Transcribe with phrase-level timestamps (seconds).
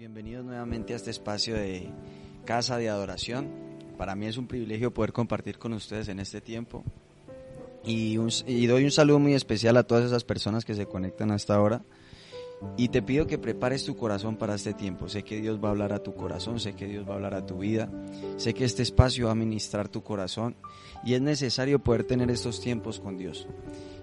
[0.00, 1.90] Bienvenidos nuevamente a este espacio de
[2.46, 3.50] Casa de Adoración.
[3.98, 6.84] Para mí es un privilegio poder compartir con ustedes en este tiempo.
[7.84, 11.84] Y, doy un saludo muy especial a todas esas personas que se conectan hasta ahora.
[12.78, 15.06] Y te pido que prepares tu corazón para este tiempo.
[15.06, 17.34] Sé que Dios va a hablar a tu corazón, sé que Dios va a hablar
[17.34, 17.90] a tu vida.
[18.38, 20.56] Sé que este espacio va a ministrar tu corazón.
[21.04, 23.46] Y es necesario poder tener estos tiempos con Dios.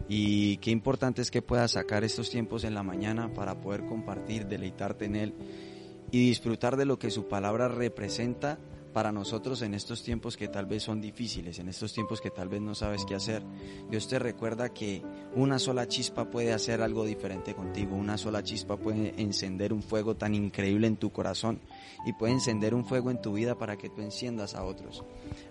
[0.07, 4.45] Y qué importante es que puedas sacar estos tiempos en la mañana para poder compartir,
[4.45, 5.33] deleitarte en Él
[6.11, 8.59] y disfrutar de lo que su palabra representa
[8.97, 12.49] para nosotros en estos tiempos que tal vez son difíciles, en estos tiempos que tal
[12.49, 13.43] vez no sabes qué hacer.
[13.91, 15.03] Dios te recuerda que
[15.35, 20.15] una sola chispa puede hacer algo diferente contigo, una sola chispa puede encender un fuego
[20.15, 21.59] tan increíble en tu corazón
[22.07, 25.03] y puede encender un fuego en tu vida para que tú enciendas a otros.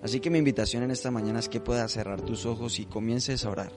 [0.03, 3.45] Así que mi invitación en esta mañana es que puedas cerrar tus ojos y comiences
[3.45, 3.71] a orar.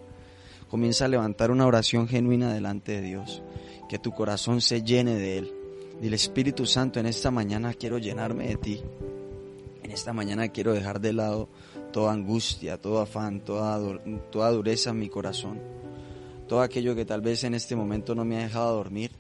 [0.68, 3.44] Comienza a levantar una oración genuina delante de Dios,
[3.88, 5.59] que tu corazón se llene de Él.
[6.02, 8.82] Dile Espíritu Santo, en esta mañana quiero llenarme de ti.
[9.84, 11.50] En esta mañana quiero dejar de lado
[11.92, 14.00] toda angustia, todo afán, toda,
[14.32, 15.60] toda dureza en mi corazón.
[16.48, 19.12] Todo aquello que tal vez en este momento no me ha dejado dormir.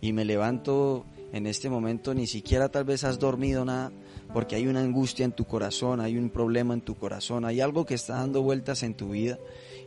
[0.00, 3.92] Y me levanto en este momento, ni siquiera tal vez has dormido nada,
[4.32, 7.84] porque hay una angustia en tu corazón, hay un problema en tu corazón, hay algo
[7.84, 9.38] que está dando vueltas en tu vida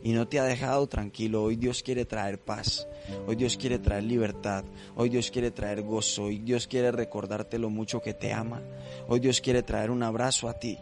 [0.03, 1.43] y no te ha dejado tranquilo.
[1.43, 2.87] Hoy Dios quiere traer paz,
[3.25, 4.63] hoy Dios quiere traer libertad,
[4.95, 8.61] hoy Dios quiere traer gozo, hoy Dios quiere recordarte lo mucho que te ama,
[9.07, 10.77] hoy Dios quiere traer un abrazo a ti.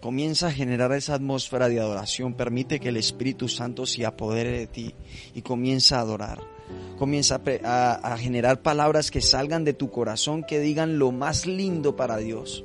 [0.00, 4.66] Comienza a generar esa atmósfera de adoración, permite que el Espíritu Santo se apodere de
[4.66, 4.94] ti
[5.34, 6.40] y comienza a adorar.
[6.98, 11.96] Comienza a a generar palabras que salgan de tu corazón, que digan lo más lindo
[11.96, 12.64] para Dios.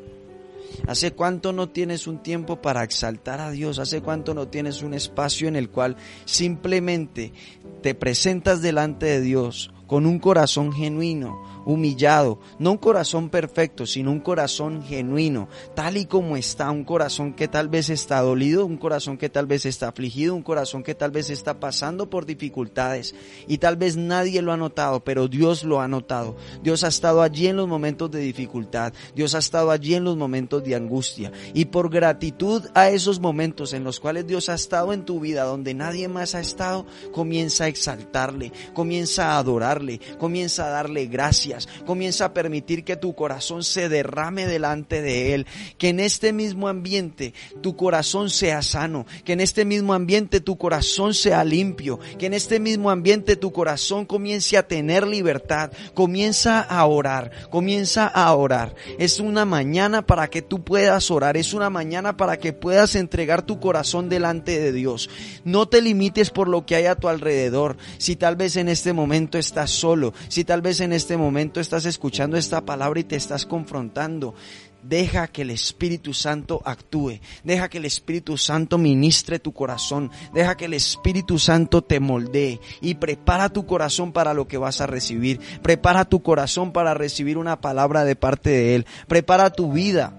[0.88, 3.80] ¿Hace cuánto no tienes un tiempo para exaltar a Dios?
[3.80, 7.34] ¿Hace cuánto no tienes un espacio en el cual simplemente
[7.82, 14.12] te presentas delante de Dios con un corazón genuino, humillado, no un corazón perfecto, sino
[14.12, 18.78] un corazón genuino, tal y como está, un corazón que tal vez está dolido, un
[18.78, 23.16] corazón que tal vez está afligido, un corazón que tal vez está pasando por dificultades
[23.48, 26.36] y tal vez nadie lo ha notado, pero Dios lo ha notado.
[26.64, 30.18] Dios ha estado allí en los momentos de dificultad, Dios ha estado allí en los
[30.18, 34.94] momentos de angustia y por gratitud a esos momentos en los cuales Dios ha estado
[34.94, 40.68] en tu vida donde nadie más ha estado, comienza a exaltarle, comienza a adorarle, comienza
[40.68, 45.48] a darle gracias, comienza a permitir que tu corazón se derrame delante de Él,
[45.78, 50.58] que en este mismo ambiente tu corazón sea sano, que en este mismo ambiente tu
[50.58, 56.62] corazón sea limpio, que en este mismo ambiente tu corazón comience a tener libertad, comienza
[56.62, 58.76] a orar, comienza a orar.
[58.98, 63.42] Es una mañana para que tú puedas orar, es una mañana para que puedas entregar
[63.42, 65.10] tu corazón delante de Dios.
[65.44, 67.78] No te limites por lo que hay a tu alrededor.
[67.98, 71.86] Si tal vez en este momento estás solo, si tal vez en este momento estás
[71.86, 74.36] escuchando esta palabra y te estás confrontando,
[74.82, 77.20] Deja que el Espíritu Santo actúe.
[77.44, 80.10] Deja que el Espíritu Santo ministre tu corazón.
[80.34, 82.62] Deja que el Espíritu Santo te moldee.
[82.82, 85.40] Y prepara tu corazón para lo que vas a recibir.
[85.62, 88.86] Prepara tu corazón para recibir una palabra de parte de Él.
[89.08, 90.14] Prepara tu vida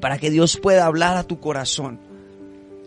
[0.00, 1.98] para que Dios pueda hablar a tu corazón.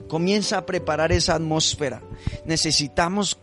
[0.08, 2.04] Comienza a preparar esa atmósfera.
[2.46, 3.40] Necesitamos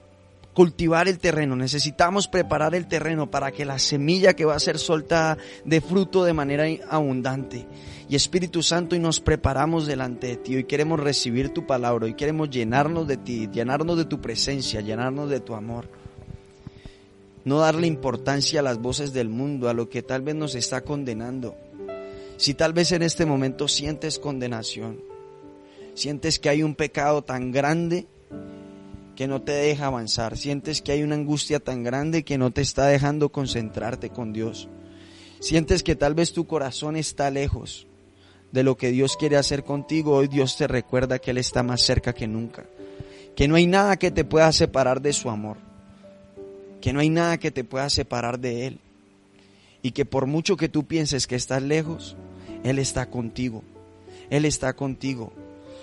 [0.54, 4.78] cultivar el terreno, necesitamos preparar el terreno para que la semilla que va a ser
[4.78, 7.66] soltada dé fruto de manera abundante.
[8.08, 12.14] Y Espíritu Santo, y nos preparamos delante de ti, hoy queremos recibir tu palabra, hoy
[12.14, 15.88] queremos llenarnos de ti, llenarnos de tu presencia, llenarnos de tu amor.
[17.44, 20.82] No darle importancia a las voces del mundo, a lo que tal vez nos está
[20.82, 21.56] condenando.
[22.36, 25.00] Si tal vez en este momento sientes condenación,
[25.94, 28.06] sientes que hay un pecado tan grande
[29.16, 32.62] que no te deja avanzar, sientes que hay una angustia tan grande que no te
[32.62, 34.68] está dejando concentrarte con Dios,
[35.40, 37.86] sientes que tal vez tu corazón está lejos
[38.52, 41.82] de lo que Dios quiere hacer contigo, hoy Dios te recuerda que Él está más
[41.82, 42.64] cerca que nunca,
[43.34, 45.56] que no hay nada que te pueda separar de su amor,
[46.80, 48.78] que no hay nada que te pueda separar de Él,
[49.82, 52.16] y que por mucho que tú pienses que estás lejos,
[52.62, 53.62] Él está contigo,
[54.30, 55.32] Él está contigo.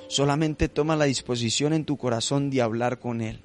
[0.10, 3.42] Solamente toma la disposición en tu corazón de hablar con Él.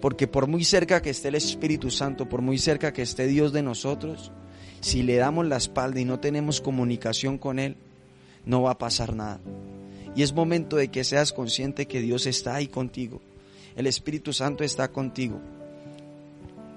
[0.00, 3.52] Porque por muy cerca que esté el Espíritu Santo, por muy cerca que esté Dios
[3.52, 4.30] de nosotros,
[4.80, 7.76] si le damos la espalda y no tenemos comunicación con Él,
[8.46, 9.40] no va a pasar nada.
[10.14, 13.20] Y es momento de que seas consciente que Dios está ahí contigo.
[13.74, 15.40] El Espíritu Santo está contigo.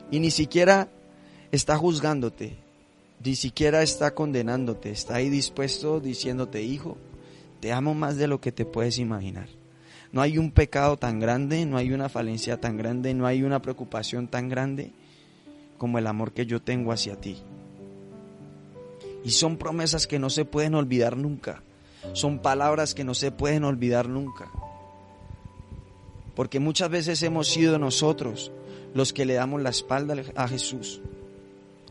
[0.09, 0.89] Y ni siquiera
[1.51, 2.55] está juzgándote,
[3.23, 6.97] ni siquiera está condenándote, está ahí dispuesto diciéndote, hijo,
[7.63, 9.47] te amo más de lo que te puedes imaginar.
[10.11, 13.61] No hay un pecado tan grande, no hay una falencia tan grande, no hay una
[13.61, 14.91] preocupación tan grande
[15.77, 17.37] como el amor que yo tengo hacia ti.
[19.23, 21.63] Y son promesas que no se pueden olvidar nunca.
[22.11, 24.51] Son palabras que no se pueden olvidar nunca.
[26.35, 28.51] Porque muchas veces hemos sido nosotros
[28.93, 30.99] los que le damos la espalda a Jesús.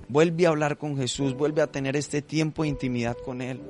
[0.09, 3.63] Vuelve a hablar con Jesús, vuelve a tener este tiempo de intimidad con Él.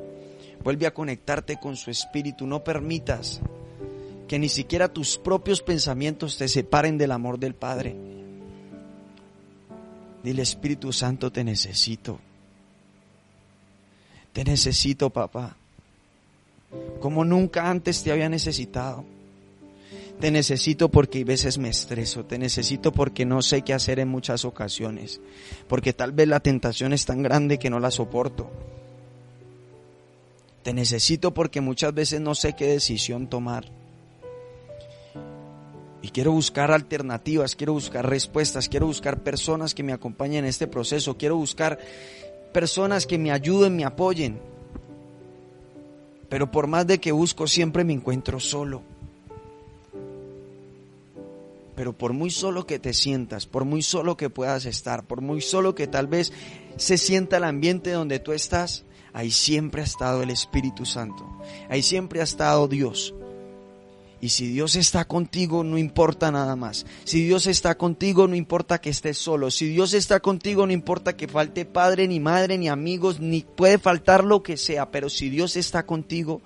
[0.62, 2.46] Vuelve a conectarte con su espíritu.
[2.46, 3.40] No permitas
[4.28, 7.96] que ni siquiera tus propios pensamientos te separen del amor del Padre.
[10.22, 12.18] Dile, Espíritu Santo, te necesito.
[14.32, 15.56] Te necesito, papá.
[17.00, 19.04] Como nunca antes te había necesitado.
[20.20, 22.24] Te necesito porque a veces me estreso.
[22.24, 25.20] Te necesito porque no sé qué hacer en muchas ocasiones.
[25.68, 28.50] Porque tal vez la tentación es tan grande que no la soporto.
[30.62, 33.64] Te necesito porque muchas veces no sé qué decisión tomar.
[36.02, 40.66] Y quiero buscar alternativas, quiero buscar respuestas, quiero buscar personas que me acompañen en este
[40.66, 41.78] proceso, quiero buscar
[42.52, 44.40] personas que me ayuden, me apoyen.
[46.28, 48.82] Pero por más de que busco, siempre me encuentro solo.
[51.76, 55.40] Pero por muy solo que te sientas, por muy solo que puedas estar, por muy
[55.40, 56.32] solo que tal vez
[56.76, 61.26] se sienta el ambiente donde tú estás, ahí siempre ha estado el Espíritu Santo,
[61.68, 63.14] ahí siempre ha estado Dios.
[64.22, 66.86] Y si Dios está contigo, no importa nada más.
[67.02, 69.50] Si Dios está contigo, no importa que estés solo.
[69.50, 73.78] Si Dios está contigo, no importa que falte padre, ni madre, ni amigos, ni puede
[73.78, 74.92] faltar lo que sea.
[74.92, 76.40] Pero si Dios está contigo,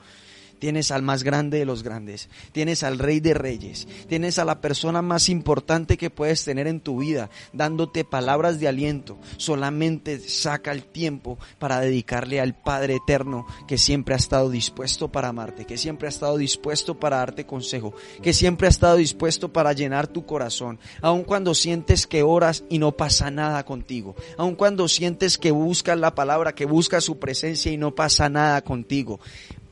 [0.58, 4.61] Tienes al más grande de los grandes, tienes al rey de reyes, tienes a la
[4.61, 9.19] persona más importante que puedes tener en tu vida, dándote palabras de aliento.
[9.37, 15.29] Solamente saca el tiempo para dedicarle al Padre eterno que siempre ha estado dispuesto para
[15.29, 19.75] amarte, que siempre ha estado dispuesto para darte consejo, que siempre ha estado dispuesto para
[19.75, 24.88] llenar tu corazón, aun cuando sientes que oras y no pasa nada contigo, aun cuando
[24.88, 29.20] sientes que buscas la palabra, que buscas su presencia y no pasa nada contigo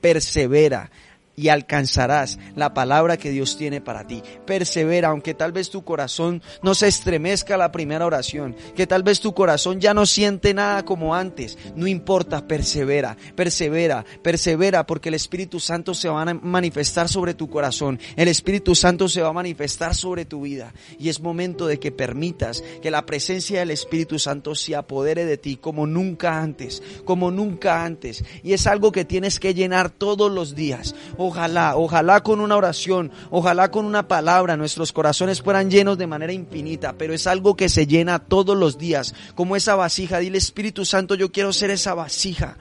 [0.04, 0.90] persevera
[1.36, 4.22] y alcanzarás la palabra que Dios tiene para ti.
[4.46, 9.20] Persevera, aunque tal vez tu corazón no se estremezca la primera oración, que tal vez
[9.20, 11.58] tu corazón ya no siente nada como antes.
[11.74, 17.48] No importa, persevera, persevera, persevera, porque el Espíritu Santo se va a manifestar sobre tu
[17.48, 17.98] corazón.
[18.16, 20.72] El Espíritu Santo se va a manifestar sobre tu vida.
[20.98, 25.36] Y es momento de que permitas que la presencia del Espíritu Santo se apodere de
[25.36, 28.24] ti como nunca antes, como nunca antes.
[28.42, 30.94] Y es algo que tienes que llenar todos los días
[31.26, 36.34] Ojalá, ojalá con una oración, ojalá con una palabra nuestros corazones fueran llenos de manera
[36.34, 40.18] infinita, pero es algo que se llena todos los días, como esa vasija.
[40.18, 42.58] Dile Espíritu Santo, yo quiero ser esa vasija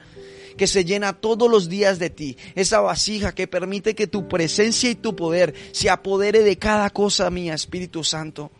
[0.56, 4.88] que se llena todos los días de ti, esa vasija que permite que tu presencia
[4.88, 8.50] y tu poder se apodere de cada cosa mía, Espíritu Santo.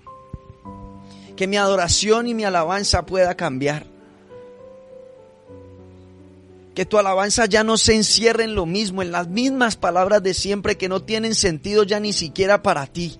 [1.35, 3.94] Que mi adoración y mi alabanza pueda cambiar
[6.75, 10.35] que tu alabanza ya no se encierre en lo mismo, en las mismas palabras de
[10.35, 13.19] siempre que no tienen sentido ya ni siquiera para ti.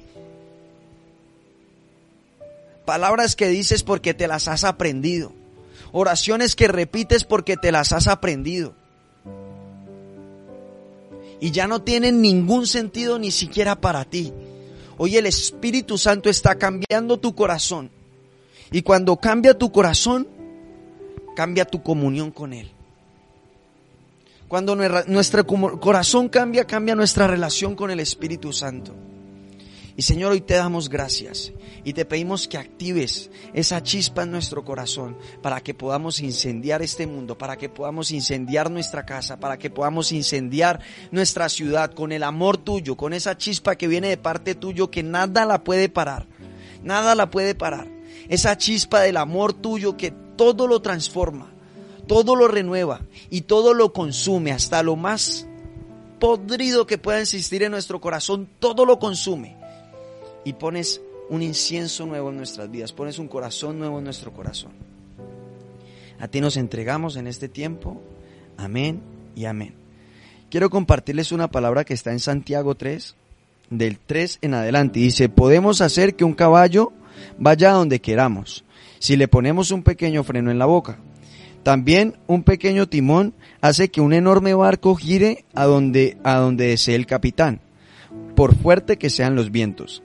[2.85, 5.33] Palabras que dices porque te las has aprendido.
[5.93, 8.75] Oraciones que repites porque te las has aprendido.
[11.41, 14.33] Y ya no tienen ningún sentido ni siquiera para ti.
[14.99, 17.91] Hoy el Espíritu Santo está cambiando tu corazón.
[18.73, 20.27] Y cuando cambia tu corazón,
[21.37, 22.73] cambia tu comunión con Él.
[24.55, 28.95] Cuando nuestro corazón cambia, cambia nuestra relación con el Espíritu Santo.
[29.97, 34.65] Y Señor, hoy te damos gracias y te pedimos que actives esa chispa en nuestro
[34.65, 39.71] corazón para que podamos incendiar este mundo, para que podamos incendiar nuestra casa, para que
[39.71, 40.79] podamos incendiar
[41.11, 45.03] nuestra ciudad con el amor tuyo, con esa chispa que viene de parte tuyo que
[45.03, 46.29] nada la puede parar,
[46.81, 47.89] nada la puede parar.
[48.29, 51.54] Esa chispa del amor tuyo que todo lo transforma
[52.07, 55.47] todo lo renueva y todo lo consume, hasta lo más
[56.19, 59.57] podrido que pueda existir en nuestro corazón, todo lo consume.
[60.45, 64.73] Y pones un incienso nuevo en nuestras vidas, pones un corazón nuevo en nuestro corazón.
[66.19, 68.01] A ti nos entregamos en este tiempo.
[68.57, 69.01] Amén
[69.35, 69.75] y amén.
[70.51, 73.17] Quiero compartirles una palabra que está en Santiago 3,
[73.71, 75.01] del 3 en adelante.
[75.01, 76.93] Dice, podemos hacer que un caballo
[77.39, 78.65] vaya a donde queramos,
[78.99, 80.99] si le ponemos un pequeño freno en la boca.
[81.65, 86.95] También un pequeño timón hace que un enorme barco gire a donde, a donde desee
[86.95, 87.61] el capitán,
[88.37, 90.03] por fuerte que sean los vientos.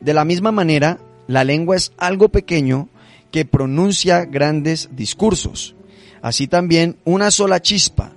[0.00, 2.88] De la misma manera, la lengua es algo pequeño
[3.30, 5.76] que pronuncia grandes discursos.
[6.22, 8.12] Así también una sola chispa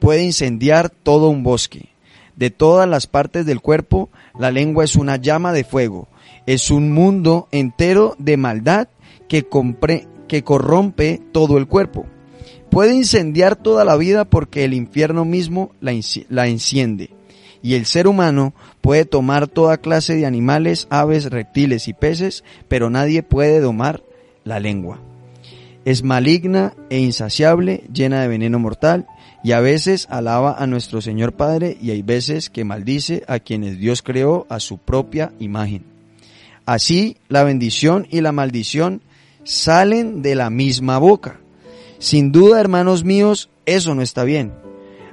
[0.00, 1.90] puede incendiar todo un bosque.
[2.34, 6.08] De todas las partes del cuerpo, la lengua es una llama de fuego,
[6.46, 8.88] es un mundo entero de maldad
[9.28, 9.46] que,
[10.26, 12.06] que corrompe todo el cuerpo.
[12.74, 15.92] Puede incendiar toda la vida porque el infierno mismo la,
[16.48, 17.10] enciende.
[17.62, 22.90] Y el ser humano puede tomar toda clase de animales, aves, reptiles y peces, pero
[22.90, 24.02] nadie puede domar
[24.42, 24.98] la lengua.
[25.84, 29.06] Es maligna e insaciable, llena de veneno mortal,
[29.44, 33.78] y a veces alaba a nuestro Señor Padre y hay veces que maldice a quienes
[33.78, 35.84] Dios creó a su propia imagen.
[36.66, 39.00] Así la bendición y la maldición
[39.44, 41.38] salen de la misma boca.
[42.04, 44.52] Sin duda, hermanos míos, eso no está bien.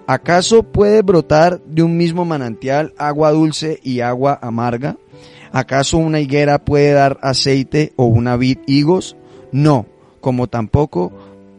[0.08, 4.98] ¿Acaso puede brotar de un mismo manantial agua dulce y agua amarga?
[5.54, 9.16] ¿Acaso una higuera puede dar aceite o una vid higos?
[9.54, 9.86] No,
[10.20, 11.14] como tampoco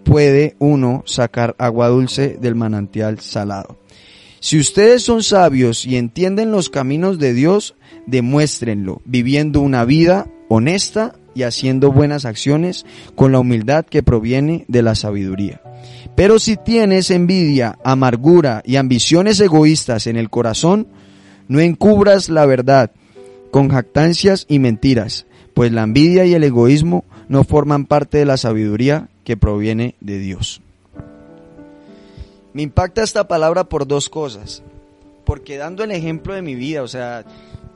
[0.04, 3.78] puede uno sacar agua dulce del manantial salado.
[4.38, 7.74] Si ustedes son sabios y entienden los caminos de Dios,
[8.06, 12.84] demuéstrenlo, viviendo una vida honesta y haciendo buenas acciones
[13.14, 15.60] con la humildad que proviene de la sabiduría.
[16.14, 20.86] Pero si tienes envidia, amargura y ambiciones egoístas en el corazón,
[21.48, 22.90] no encubras la verdad
[23.50, 28.36] con jactancias y mentiras, pues la envidia y el egoísmo no forman parte de la
[28.36, 30.62] sabiduría que proviene de Dios.
[32.52, 34.62] Me impacta esta palabra por dos cosas,
[35.24, 37.24] porque dando el ejemplo de mi vida, o sea,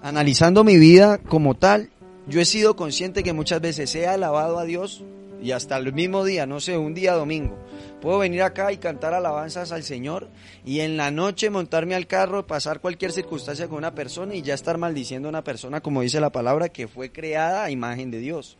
[0.02, 1.90] analizando mi vida como tal,
[2.26, 5.04] yo he sido consciente que muchas veces he alabado a Dios
[5.42, 7.56] y hasta el mismo día, no sé, un día domingo,
[8.00, 10.28] puedo venir acá y cantar alabanzas al Señor
[10.64, 14.54] y en la noche montarme al carro, pasar cualquier circunstancia con una persona y ya
[14.54, 18.18] estar maldiciendo a una persona, como dice la palabra, que fue creada a imagen de
[18.18, 18.56] Dios.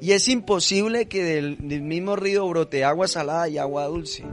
[0.00, 4.24] Y es imposible que del, del mismo río brote agua salada y agua dulce.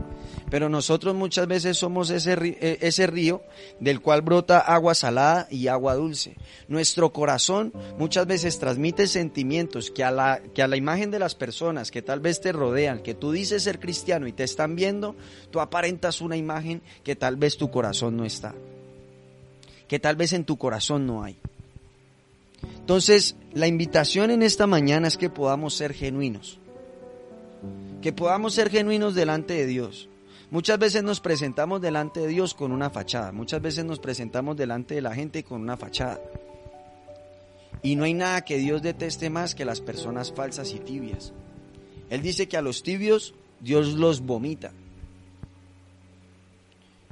[0.50, 3.42] Pero nosotros muchas veces somos ese río, eh, ese río
[3.80, 6.36] del cual brota agua salada y agua dulce.
[6.70, 11.36] Nuestro corazón muchas veces transmite sentimientos que a, la, que a la imagen de las
[11.36, 15.16] personas que tal vez te rodean, que tú dices ser cristiano y te están viendo,
[15.52, 18.56] tú aparentas una imagen que tal vez tu corazón no está.
[19.90, 21.38] Que tal vez en tu corazón no hay.
[22.80, 26.58] Entonces, la invitación en esta mañana es que podamos ser genuinos.
[28.02, 30.08] Que podamos ser genuinos delante de Dios.
[30.50, 34.96] Muchas veces nos presentamos delante de Dios con una fachada, muchas veces nos presentamos delante
[34.96, 36.22] de la gente con una fachada.
[37.84, 41.34] Y no hay nada que Dios deteste más que las personas falsas y tibias.
[42.10, 44.72] Él dice que a los tibios Dios los vomita.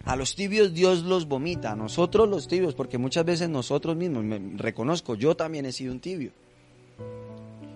[0.05, 4.23] A los tibios Dios los vomita, a nosotros los tibios, porque muchas veces nosotros mismos,
[4.23, 6.31] me reconozco, yo también he sido un tibio.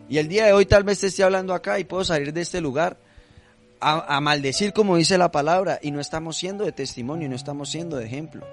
[0.08, 2.42] Y el día de hoy tal vez te esté hablando acá y puedo salir de
[2.42, 2.98] este lugar
[3.80, 7.98] a, maldecir como dice la palabra y no estamos siendo de testimonio, no estamos siendo
[7.98, 8.46] de ejemplo.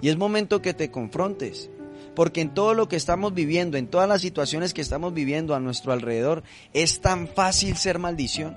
[0.00, 1.70] Y es momento que te confrontes,
[2.14, 5.60] porque en todo lo que estamos viviendo, en todas las situaciones que estamos viviendo a
[5.60, 6.42] nuestro alrededor,
[6.72, 8.56] es tan fácil ser maldición.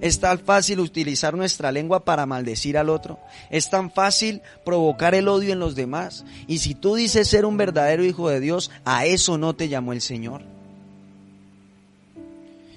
[0.00, 3.18] Es tan fácil utilizar nuestra lengua para maldecir al otro.
[3.50, 6.24] Es tan fácil provocar el odio en los demás.
[6.46, 9.92] Y si tú dices ser un verdadero hijo de Dios, a eso no te llamó
[9.92, 10.42] el Señor.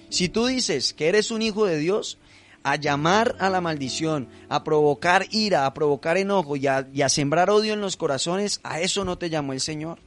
[0.09, 2.17] Si tú dices que eres un hijo de Dios,
[2.63, 7.73] a llamar a la maldición, a provocar ira, a provocar enojo y a, sembrar odio
[7.73, 9.99] en los corazones, a eso no te llamó el Señor.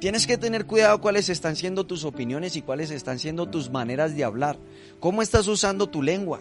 [0.00, 4.16] Tienes que tener cuidado cuáles están siendo tus opiniones y cuáles están siendo tus maneras
[4.16, 4.58] de hablar.
[4.98, 6.40] ¿Cómo estás usando tu lengua?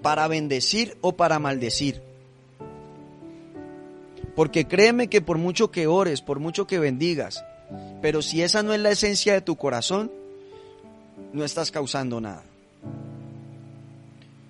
[0.00, 2.00] ¿Para bendecir o para maldecir?
[4.34, 7.44] Porque créeme que por mucho que ores, por mucho que bendigas,
[8.00, 10.10] pero si esa no es la esencia de tu corazón,
[11.32, 12.44] no estás causando nada.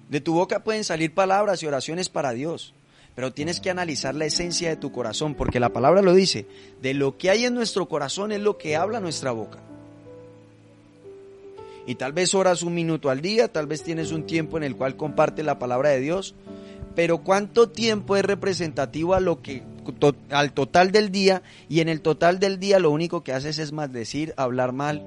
[0.08, 2.74] De tu boca pueden salir palabras y oraciones para Dios,
[3.14, 6.46] pero tienes que analizar la esencia de tu corazón, porque la palabra lo dice,
[6.82, 9.58] de lo que hay en nuestro corazón es lo que habla nuestra boca.
[11.86, 14.76] Y tal vez oras un minuto al día, tal vez tienes un tiempo en el
[14.76, 16.34] cual comparte la palabra de Dios,
[16.94, 19.62] pero ¿cuánto tiempo es representativo a lo que
[20.30, 23.72] al total del día y en el total del día lo único que haces es
[23.72, 25.02] maldecir, hablar mal,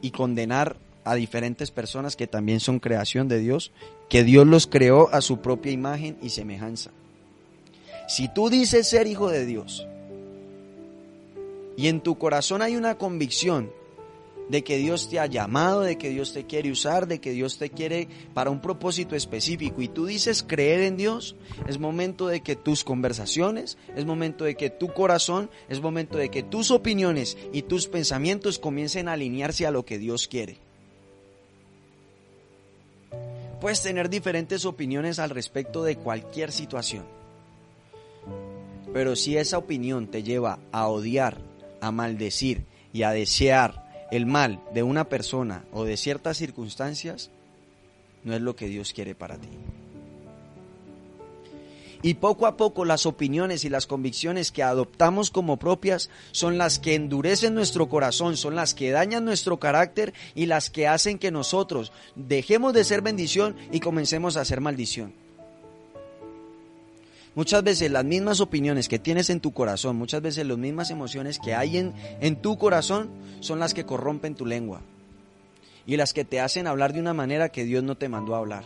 [0.00, 3.72] y condenar a diferentes personas que también son creación de Dios,
[4.08, 6.90] que Dios los creó a su propia imagen y semejanza.
[8.08, 9.86] Si tú dices ser hijo de Dios
[11.76, 13.70] y en tu corazón hay una convicción
[14.48, 17.58] de que Dios te ha llamado, de que Dios te quiere usar, de que Dios
[17.58, 21.36] te quiere para un propósito específico y tú dices creer en Dios,
[21.66, 26.30] es momento de que tus conversaciones, es momento de que tu corazón, es momento de
[26.30, 30.58] que tus opiniones y tus pensamientos comiencen a alinearse a lo que Dios quiere.
[33.60, 37.04] Puedes tener diferentes opiniones al respecto de cualquier situación,
[38.92, 41.38] pero si esa opinión te lleva a odiar,
[41.80, 47.30] a maldecir y a desear el mal de una persona o de ciertas circunstancias
[48.24, 49.48] no es lo que Dios quiere para ti.
[52.02, 56.78] Y poco a poco las opiniones y las convicciones que adoptamos como propias son las
[56.78, 61.30] que endurecen nuestro corazón, son las que dañan nuestro carácter y las que hacen que
[61.30, 65.25] nosotros dejemos de ser bendición y comencemos a ser maldición.
[67.36, 71.38] Muchas veces las mismas opiniones que tienes en tu corazón, muchas veces las mismas emociones
[71.38, 74.80] que hay en, en tu corazón son las que corrompen tu lengua
[75.86, 78.38] y las que te hacen hablar de una manera que Dios no te mandó a
[78.38, 78.64] hablar.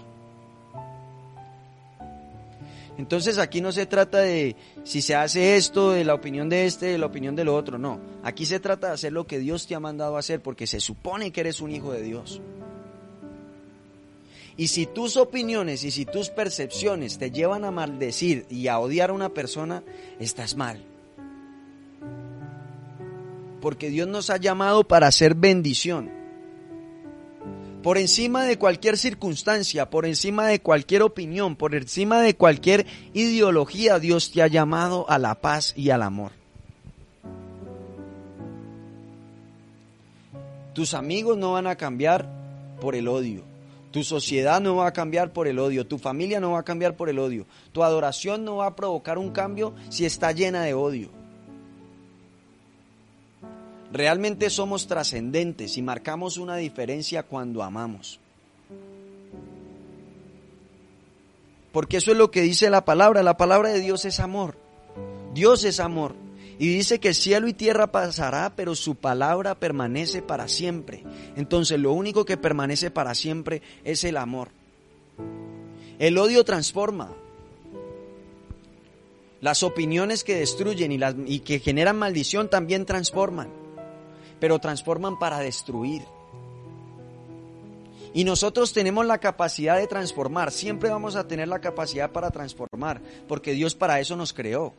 [2.97, 6.87] Entonces aquí no se trata de si se hace esto, de la opinión de este,
[6.87, 7.99] de la opinión del otro, no.
[8.23, 10.79] Aquí se trata de hacer lo que Dios te ha mandado a hacer porque se
[10.79, 12.41] supone que eres un hijo de Dios.
[14.61, 19.09] Y si tus opiniones y si tus percepciones te llevan a maldecir y a odiar
[19.09, 19.83] a una persona,
[20.19, 20.85] estás mal.
[23.63, 26.11] Porque Dios nos ha llamado para hacer bendición.
[27.83, 33.99] Por encima de cualquier circunstancia, por encima de cualquier opinión, por encima de cualquier ideología,
[33.99, 36.33] Dios te ha llamado a la paz y al amor.
[40.75, 42.29] Tus amigos no van a cambiar
[42.79, 43.50] por el odio.
[43.91, 46.97] Tu sociedad no va a cambiar por el odio, tu familia no va a cambiar
[46.97, 50.75] por el odio, tu adoración no va a provocar un cambio si está llena de
[50.75, 51.11] odio.
[53.93, 58.21] Realmente somos trascendentes y marcamos una diferencia cuando amamos.
[61.73, 64.57] Porque eso es lo que dice la palabra, la palabra de Dios es amor.
[65.35, 66.15] Dios es amor.
[66.61, 71.03] Y dice que cielo y tierra pasará, pero su palabra permanece para siempre.
[71.35, 74.51] Entonces lo único que permanece para siempre es el amor.
[75.99, 77.15] El odio transforma.
[79.41, 81.01] Las opiniones que destruyen y,
[81.35, 83.49] y que generan maldición también transforman,
[84.39, 86.03] pero transforman para destruir.
[88.13, 93.01] Y nosotros tenemos la capacidad de transformar, siempre vamos a tener la capacidad para transformar,
[93.29, 94.75] porque Dios para eso nos creó.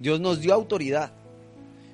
[0.00, 1.12] Dios nos dio autoridad,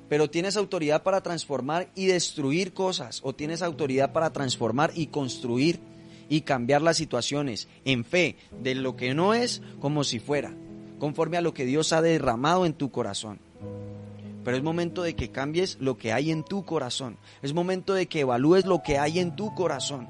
[0.08, 5.80] pero tienes autoridad para transformar y destruir cosas, o tienes autoridad para transformar y construir
[6.28, 10.54] y cambiar las situaciones en fe de lo que no es como si fuera,
[10.98, 13.40] conforme a lo que Dios ha derramado en tu corazón.
[14.44, 17.16] Pero es momento de que cambies lo que hay en tu corazón.
[17.42, 20.06] Es momento de que evalúes lo que hay en tu corazón.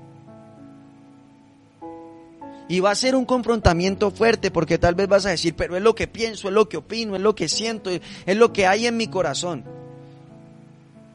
[2.69, 5.83] Y va a ser un confrontamiento fuerte porque tal vez vas a decir, pero es
[5.83, 8.87] lo que pienso, es lo que opino, es lo que siento, es lo que hay
[8.87, 9.65] en mi corazón.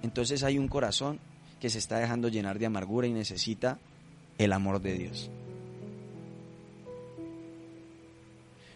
[0.01, 1.19] Entonces hay un corazón
[1.59, 3.79] que se está dejando llenar de amargura y necesita
[4.37, 5.29] el amor de Dios.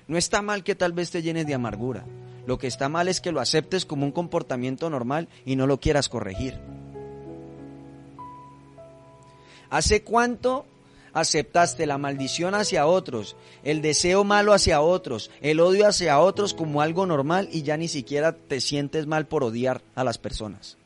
[0.08, 2.06] No está mal que tal vez te llenes de amargura.
[2.46, 5.80] Lo que está mal es que lo aceptes como un comportamiento normal y no lo
[5.80, 6.60] quieras corregir.
[9.72, 10.68] ¿Hace cuánto
[11.16, 16.82] aceptaste la maldición hacia otros, el deseo malo hacia otros, el odio hacia otros como
[16.82, 20.78] algo normal y ya ni siquiera te sientes mal por odiar a las personas.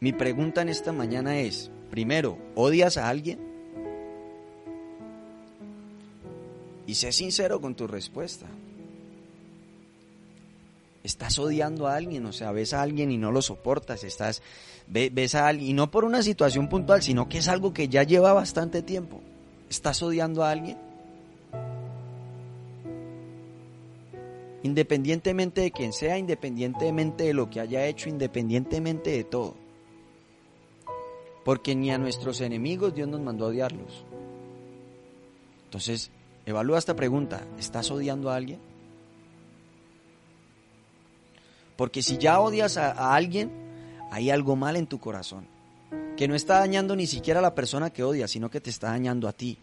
[0.00, 3.38] Mi pregunta en esta mañana es, primero, ¿odias a alguien?
[6.88, 8.46] Y sé sincero con tu respuesta.
[11.06, 14.42] Estás odiando a alguien, o sea, ves a alguien y no lo soportas, estás
[14.88, 18.02] ves a alguien y no por una situación puntual, sino que es algo que ya
[18.02, 19.20] lleva bastante tiempo.
[19.70, 20.76] ¿Estás odiando a alguien?
[24.64, 29.54] Independientemente de quien sea, independientemente de lo que haya hecho, independientemente de todo.
[31.44, 34.04] Porque ni a nuestros enemigos Dios nos mandó a odiarlos.
[35.66, 36.10] Entonces,
[36.46, 37.46] evalúa esta pregunta.
[37.60, 38.58] ¿Estás odiando a alguien?
[41.76, 43.50] Porque si ya odias a, alguien,
[44.10, 45.46] hay algo mal en tu corazón.
[46.16, 48.88] Que no está dañando ni siquiera a la persona que odias, sino que te está
[48.88, 49.58] dañando a ti.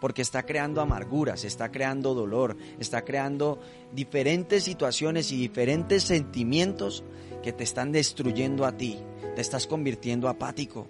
[0.00, 3.58] Porque está creando amarguras, está creando dolor, está creando
[3.94, 7.02] diferentes situaciones y diferentes sentimientos
[7.42, 8.98] que te están destruyendo a ti.
[9.34, 10.86] Te estás convirtiendo apático.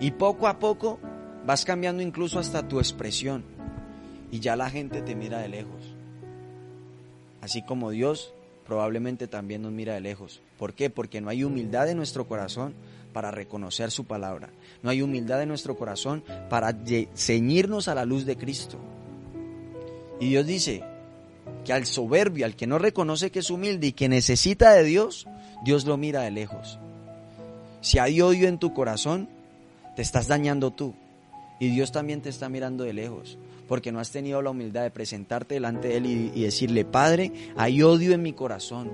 [0.00, 0.98] Y poco a poco
[1.46, 3.44] vas cambiando incluso hasta tu expresión.
[4.32, 5.75] Y ya la gente te mira de lejos
[7.46, 8.34] así como Dios
[8.66, 10.40] probablemente también nos mira de lejos.
[10.58, 10.90] ¿Por qué?
[10.90, 12.74] Porque no hay humildad en nuestro corazón
[13.12, 14.50] para reconocer su palabra.
[14.82, 16.76] No hay humildad en nuestro corazón para
[17.14, 18.78] ceñirnos a la luz de Cristo.
[20.18, 20.82] Y Dios dice
[21.64, 25.28] que al soberbio, al que no reconoce que es humilde y que necesita de Dios,
[25.64, 26.80] Dios lo mira de lejos.
[27.80, 29.28] Si hay odio en tu corazón,
[29.94, 30.94] te estás dañando tú.
[31.60, 34.90] Y Dios también te está mirando de lejos, porque no has tenido la humildad de
[34.90, 38.90] presentarte delante de Él y, decirle, Padre, hay odio en mi corazón,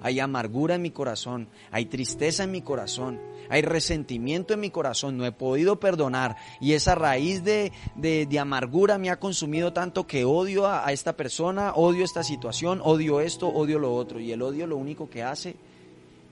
[0.00, 5.16] hay amargura en mi corazón, hay tristeza en mi corazón, hay resentimiento en mi corazón,
[5.16, 10.24] no he podido perdonar y esa raíz de, de, amargura me ha consumido tanto que
[10.24, 14.20] odio a, a esta persona, odio esta situación, odio esto, odio lo otro.
[14.20, 15.56] Y el odio lo único que hace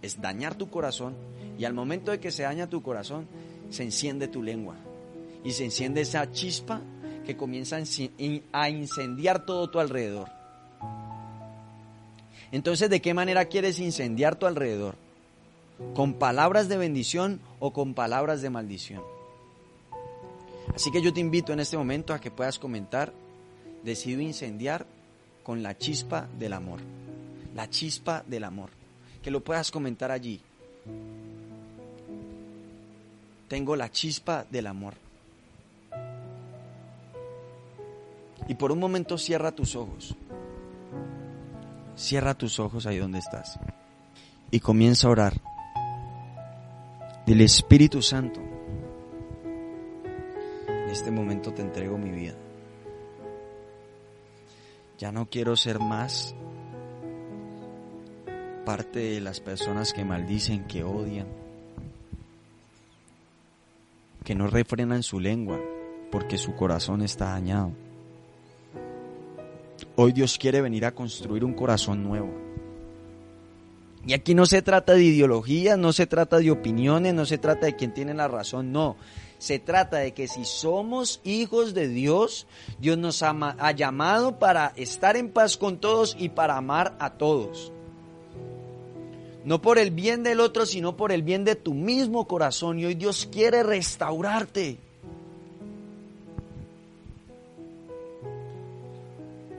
[0.03, 1.15] es dañar tu corazón
[1.59, 3.27] y al momento de que se daña tu corazón,
[3.71, 4.77] se enciende tu lengua
[5.45, 6.81] y se enciende esa chispa
[7.25, 7.77] que comienza
[8.53, 10.29] a incendiar todo tu alrededor.
[12.53, 14.95] Entonces, ¿de qué manera quieres incendiar tu alrededor?
[15.95, 19.03] ¿Con palabras de bendición o con palabras de maldición?
[20.75, 23.13] Así que yo te invito en este momento a que puedas comentar,
[23.83, 24.87] decido incendiar
[25.43, 26.81] con la chispa del amor.
[27.55, 28.71] La chispa del amor.
[29.23, 30.41] Que lo puedas comentar allí.
[33.49, 35.04] Tengo la chispa del amor.
[38.49, 40.17] Y por un momento cierra tus ojos.
[41.97, 43.59] Cierra tus ojos ahí donde estás.
[44.51, 45.41] Y comienza a orar.
[47.27, 48.41] Dile Espíritu Santo.
[50.69, 52.35] En este momento te entrego mi vida.
[54.99, 56.35] Ya no quiero ser más
[58.65, 61.27] parte de las personas que maldicen, que odian,
[64.25, 65.61] que no refrenan su lengua
[66.11, 67.73] porque su corazón está dañado.
[69.97, 72.33] Hoy Dios quiere venir a construir un corazón nuevo.
[74.07, 77.67] Y aquí no se trata de ideologías, no se trata de opiniones, no se trata
[77.67, 78.97] de quién tiene la razón, no.
[79.39, 82.47] Se trata de que si somos hijos de Dios,
[82.79, 87.73] Dios nos ha llamado para estar en paz con todos y para amar a todos.
[89.45, 92.79] No por el bien del otro, sino por el bien de tu mismo corazón.
[92.79, 94.79] Y hoy Dios quiere restaurarte.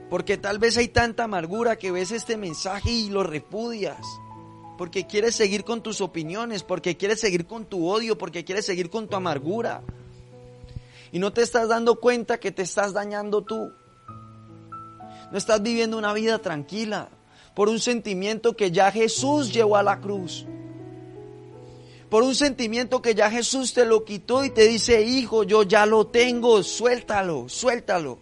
[0.08, 4.00] Porque tal vez hay tanta amargura que ves este mensaje y lo repudias.
[4.78, 8.90] Porque quieres seguir con tus opiniones, porque quieres seguir con tu odio, porque quieres seguir
[8.90, 9.82] con tu amargura.
[11.12, 13.72] Y no te estás dando cuenta que te estás dañando tú.
[15.32, 17.08] No estás viviendo una vida tranquila
[17.54, 20.46] por un sentimiento que ya Jesús llevó a la cruz.
[22.10, 25.86] Por un sentimiento que ya Jesús te lo quitó y te dice, hijo, yo ya
[25.86, 28.18] lo tengo, suéltalo, suéltalo,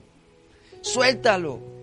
[0.81, 1.74] suéltalo.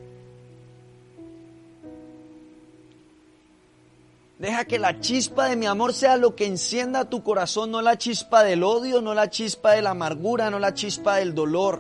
[4.42, 8.00] Deja que la chispa de mi amor sea lo que encienda tu corazón, no la
[8.00, 11.80] chispa del odio, no la chispa de la amargura, no la chispa del dolor.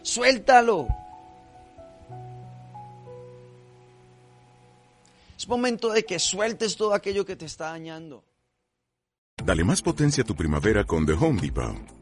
[0.00, 0.88] Suéltalo.
[5.36, 8.24] Es momento de que sueltes todo aquello que te está dañando.
[9.44, 12.01] Dale más potencia a tu primavera con The Home Depot.